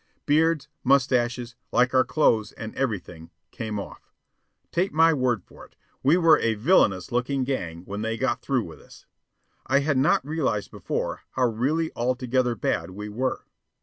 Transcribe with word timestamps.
Beards, 0.25 0.67
mustaches, 0.83 1.55
like 1.71 1.93
our 1.93 2.03
clothes 2.03 2.53
and 2.53 2.73
everything, 2.73 3.29
came 3.51 3.79
off. 3.79 4.11
Take 4.71 4.91
my 4.91 5.13
word 5.13 5.43
for 5.43 5.63
it, 5.63 5.75
we 6.01 6.17
were 6.17 6.39
a 6.39 6.55
villainous 6.55 7.11
looking 7.11 7.43
gang 7.43 7.85
when 7.85 8.01
they 8.01 8.17
got 8.17 8.41
through 8.41 8.63
with 8.63 8.79
us. 8.79 9.05
I 9.67 9.81
had 9.81 9.99
not 9.99 10.25
realized 10.25 10.71
before 10.71 11.21
how 11.33 11.45
really 11.45 11.91
altogether 11.95 12.55
bad 12.55 12.89
we 12.89 13.09
were. 13.09 13.45